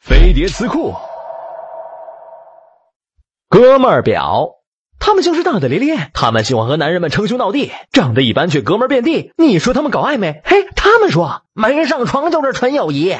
[0.00, 0.94] 飞碟词库。
[3.48, 4.54] 哥们儿表。
[5.00, 6.10] 他们就是大大咧咧。
[6.12, 7.72] 他们喜欢和男人们称兄道弟。
[7.92, 9.32] 长得一般却哥们儿遍地。
[9.36, 10.42] 你说他们搞暧昧？
[10.44, 11.42] 嘿他们说。
[11.52, 13.16] 没人上床就是纯友谊。